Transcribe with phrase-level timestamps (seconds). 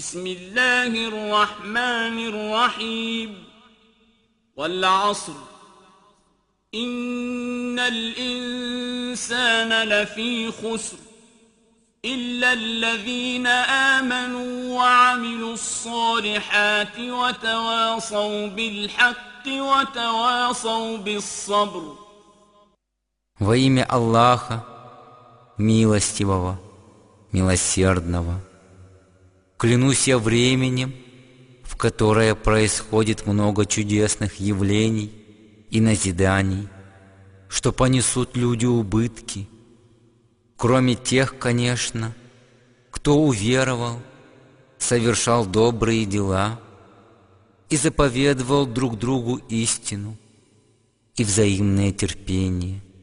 [0.00, 3.44] بسم الله الرحمن الرحيم
[4.56, 5.32] والعصر
[6.74, 10.96] إن الإنسان لفي خسر
[12.04, 13.46] إلا الذين
[13.96, 21.96] آمنوا وعملوا الصالحات وتواصوا بالحق وتواصوا بالصبر
[23.38, 24.64] Во имя Аллаха,
[25.58, 26.58] милостивого,
[27.32, 28.40] милосердного,
[29.57, 30.93] клянусь я временем,
[31.63, 35.11] в которое происходит много чудесных явлений
[35.69, 36.67] и назиданий,
[37.47, 39.47] что понесут люди убытки,
[40.57, 42.13] кроме тех, конечно,
[42.91, 44.01] кто уверовал,
[44.77, 46.59] совершал добрые дела
[47.69, 50.17] и заповедовал друг другу истину
[51.15, 52.81] и взаимное терпение.